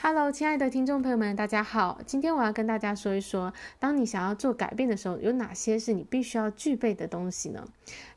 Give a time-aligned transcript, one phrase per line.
[0.00, 2.00] Hello，亲爱的听众朋友们，大家好。
[2.06, 7.66] 今天我要跟大家说一说，当你想要做改变的时候，有哪些是你必须要具备的东西呢？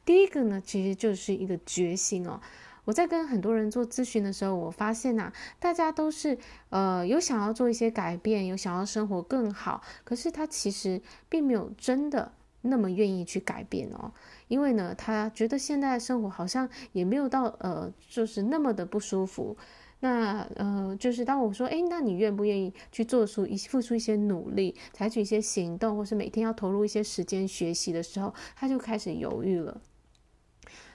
[0.06, 2.40] 第一个呢，其实就是一个决心哦。
[2.86, 6.38] 我在跟很多人做咨询的时候，我发现呐、大家都是
[6.70, 14.14] 呃有想要做一些改变，有想要生活更好，可是他其实并没有真的那么愿意去改变哦。
[14.48, 19.58] 因为呢，他觉得现在的生活好像也没有到呃，就是那么的不舒服。
[20.02, 29.80] 那呃，就是当我说，诶，那你愿不愿意去做出一付出一些努力，采取一些行动，或是每天要投入一些时间学习的时候，他就开始犹豫了。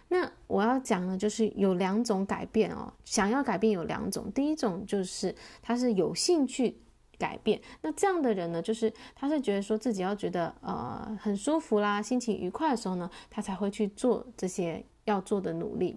[0.09, 6.77] 那我要讲的，就是有两种改变哦，想要改变有两种，第一种就是他是有兴趣
[7.17, 15.97] 改变，那这样的人呢，就是他是觉得说自己要觉得呃很舒服啦，心情愉快的时候呢，他才会去做这些要做的努力。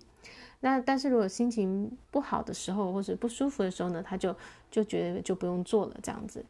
[0.62, 4.36] 那但是如果心情不好的时候，或是不舒服的时候呢，他就
[4.70, 6.44] 就觉得就不用做了这样子。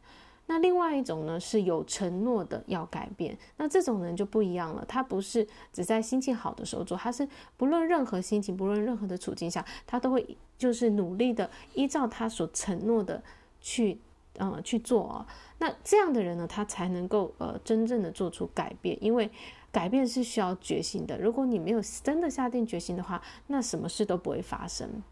[0.46, 13.22] 那另外一种呢，是有承诺的要改变，那这种人就不一样了，他不是只在心情好的时候做，他是不论任何心情，不论任何的处境下，他都会就是努力的依照他所承诺的
[13.60, 14.00] 去
[14.38, 15.26] 呃去做啊。
[15.58, 19.30] 那这样的人呢，他才能够呃真正的做出改变，因为。
[19.72, 25.02] 改变是需要决心的，如果你没有真的下定决心的话，那什么事都不会发生。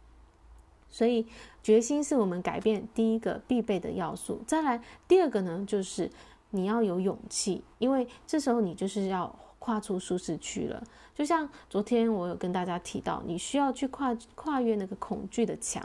[0.91, 1.27] 所以，
[1.63, 4.43] 决心是我们改变第一个必备的要素。
[4.47, 6.11] 再来，第二个呢，就是
[6.51, 10.83] 你要有勇气，因为这时候你就是要跨出舒适区了。
[11.15, 15.85] 就像昨天我有跟大家提到，你需要去跨跨越那个恐惧的墙。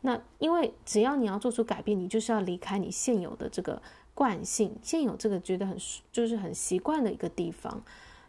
[0.00, 3.80] 那因为只要你要做出改变，你就是要离开你现有的这个。
[4.14, 5.78] 惯性现有这个觉得很
[6.10, 7.80] 就是很习惯的一个地方，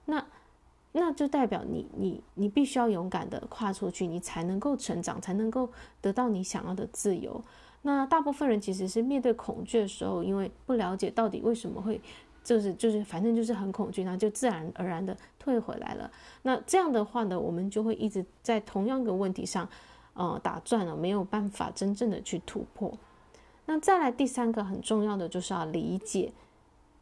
[0.06, 0.24] 那
[0.92, 5.68] 那就代表你你你必须要勇敢的跨出去，你才能够成长，才能够
[6.00, 7.44] 得到你想要的自由。
[7.82, 12.00] 那大部分人其实是面对恐惧的时候，因为不了解到底为什么会
[12.44, 16.12] 就是就是反正就是很恐惧，那就自然而然的退回来了。
[16.44, 19.68] 那这样的话呢，我们就会一直在同样的问题上
[20.20, 22.94] 呃打转了，没有办法真正的去突破。
[23.66, 26.34] 那再来第三个很重要的就是要理解，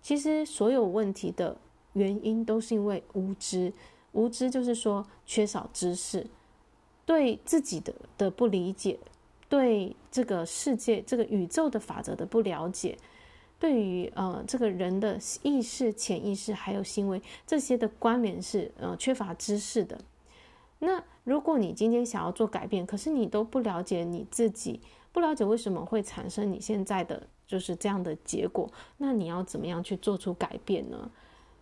[0.04, 1.58] 其实所有问题的
[1.94, 3.74] 原因都是因为无知，
[4.12, 6.28] 无知就是说缺少知识，
[7.06, 9.00] 对自己的的不理解，
[9.50, 12.98] 对这个世界、这个宇宙的法则的不了解，
[13.58, 19.98] 对于呃这个人的意识、潜意识还有行为这些的关联是呃缺乏知识的。
[20.80, 24.82] 那如果你今天想要做改变，可是你都不了解你自己。
[25.14, 31.10] 不了解为什么会产生你现在的就是这样的结果，那你要怎么样去做出改变呢？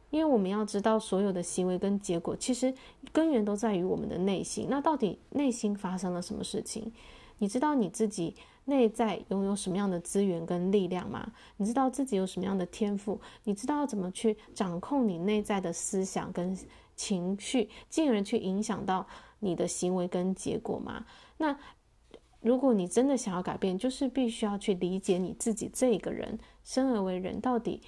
[0.09, 2.73] 因为我们要知道，所有的行为跟结果其实
[3.13, 4.67] 根源都在于我们的内心。
[4.69, 6.91] 那到底内心发生了什么事情？
[7.37, 11.31] 你知道你自己内在拥有什么样的资源跟力量吗？
[11.57, 13.19] 你知道自己有什么样的天赋？
[13.45, 16.57] 你知道怎么去掌控你内在的思想跟
[16.95, 19.07] 情绪，进而去影响到
[19.39, 21.05] 你的行为跟结果吗？
[21.37, 21.57] 那
[22.41, 27.81] 如果你真的想要改变，就是必须要去理解你自己这个人，生而为人，到底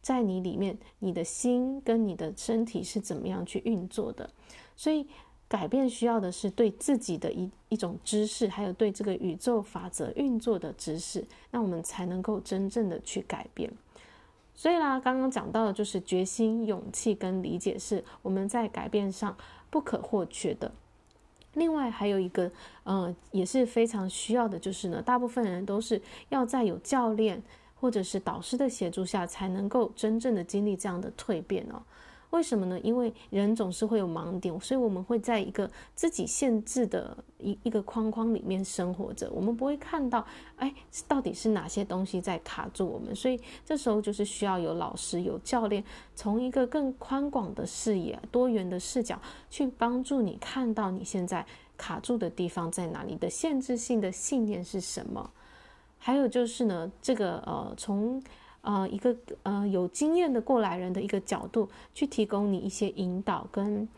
[0.00, 4.30] 在你里面，你的心跟你的身体是怎么样去运作的。
[4.74, 5.06] 所以，
[5.46, 13.70] 改变需要的是对自己的一一种知识，还有对这个宇宙法则运作的知识，那我们才能够真正的去改变。
[14.58, 19.36] 所以啦，刚刚讲到的就是决心、勇气跟理解，是我们在改变上
[19.70, 20.72] 不可或缺的。
[21.54, 22.50] 另外还有一个，
[22.82, 27.40] 嗯，也是非常需要的，就是呢，大部分人都是要在有教练
[27.76, 31.80] 或者是导师的协助下，才能够真正的经历这样的蜕变哦。
[32.30, 32.78] 为什么呢？
[32.80, 40.74] 因为人总是会有盲点，所以我们会在一个自己限制的一一个框框里面生活着，我们不会看到，哎，
[41.06, 43.16] 到底是哪些东西在卡住我们。
[43.16, 45.82] 所以这时候就是需要有老师、有教练，
[46.14, 49.18] 从一个更宽广的视野、多元的视角
[49.48, 51.46] 去帮助你看到你现在
[51.78, 55.30] 卡住的地方在哪里，的限制性的信念是什么。
[55.96, 58.22] 还有就是呢，这个呃，从
[58.68, 63.88] 呃，一个呃有经验的过来人的一个角度去提供你一些引导跟，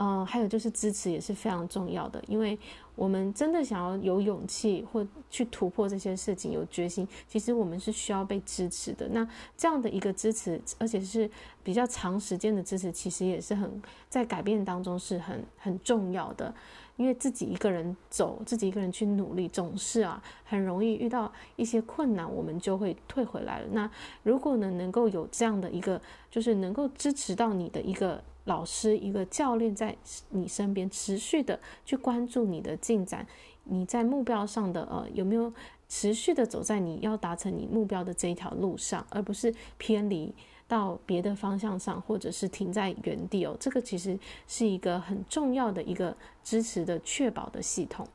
[0.00, 2.58] 呃，还有就是支持也是非常重要的，因为
[2.94, 9.06] 我们真的想要有勇气或去突破这些事情，有决心，其实我们是需要被支持的。
[9.10, 11.30] 那这样的一个支持，而且是
[11.62, 13.70] 比较长时间的支持，其实也是很
[14.08, 16.54] 在改变当中是很很重要的。
[16.96, 23.66] 因为自己一个人走，自己一个人去努力，总是啊很容易遇到一些困难，我们就会退回来了。
[23.72, 23.90] 那
[24.22, 26.00] 如果呢，能够有这样的一个，
[26.30, 29.96] 就是能够支持到你的一个老师、一个教练在
[30.30, 33.26] 你身边，持续的去关注你的进展，
[33.64, 35.52] 你在目标上的呃有没有
[35.88, 40.34] 持续的走在你要达成你目标的这一条路上，而不是偏离
[40.66, 43.56] 到别的方向上，或者是停在原地哦。
[43.60, 48.06] 这个其实是一个很重要的一个支持的确保的系统。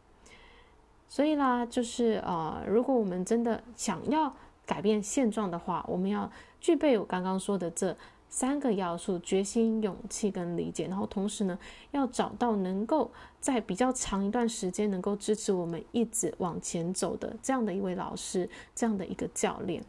[1.07, 4.33] 所以啦，就是呃，如果我们真的想要
[4.66, 6.30] 改变现状的话，我们要
[6.60, 7.95] 具备我刚刚说的这
[8.30, 10.88] 三个要素：决心、勇气跟理解。
[10.88, 11.57] 然后同时呢，
[11.92, 19.83] 要找到能够在比较长一段时间能够支持我们一直往前走的这样的一位老师，这样的一个教练。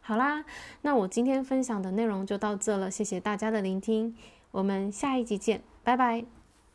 [0.00, 0.44] 好啦，
[0.82, 4.14] 那我今天分享的内容就到这了，谢谢大家的聆听，
[4.50, 6.35] 我们下一集见，拜拜。